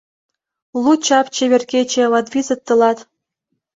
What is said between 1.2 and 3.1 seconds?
чевер кече, латвизыт тылат,—